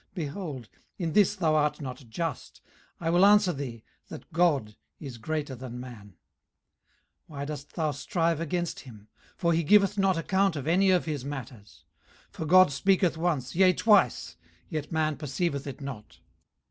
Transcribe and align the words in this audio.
18:033:012 0.15 0.15
Behold, 0.15 0.69
in 0.97 1.13
this 1.13 1.35
thou 1.35 1.53
art 1.53 1.79
not 1.79 2.05
just: 2.09 2.59
I 2.99 3.11
will 3.11 3.23
answer 3.23 3.53
thee, 3.53 3.83
that 4.07 4.33
God 4.33 4.75
is 4.99 5.19
greater 5.19 5.53
than 5.53 5.79
man. 5.79 6.13
18:033:013 7.27 7.27
Why 7.27 7.45
dost 7.45 7.73
thou 7.73 7.91
strive 7.91 8.41
against 8.41 8.79
him? 8.79 9.09
for 9.37 9.53
he 9.53 9.61
giveth 9.61 9.99
not 9.99 10.17
account 10.17 10.55
of 10.55 10.65
any 10.65 10.89
of 10.89 11.05
his 11.05 11.23
matters. 11.23 11.85
18:033:014 12.29 12.31
For 12.31 12.45
God 12.47 12.71
speaketh 12.71 13.15
once, 13.15 13.53
yea 13.53 13.73
twice, 13.73 14.37
yet 14.69 14.91
man 14.91 15.17
perceiveth 15.17 15.67
it 15.67 15.81
not. 15.81 16.17